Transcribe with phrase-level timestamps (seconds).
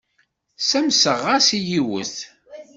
[0.61, 2.15] Ssamseɣ-as i yiwet.